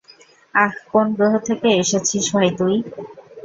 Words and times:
আহ, 0.55 0.73
কোন 0.91 1.07
গ্রহ 1.15 1.33
থেকে 1.47 1.67
এসেছিস 1.81 2.25
ভাই 2.33 2.49
তুই? 2.57 2.75